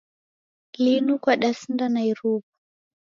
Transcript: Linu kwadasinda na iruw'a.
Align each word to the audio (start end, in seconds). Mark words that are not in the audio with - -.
Linu 0.83 1.13
kwadasinda 1.23 1.85
na 1.93 2.01
iruw'a. 2.11 2.45